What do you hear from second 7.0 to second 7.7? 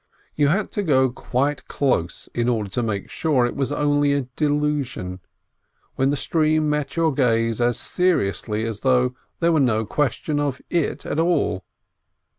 gaze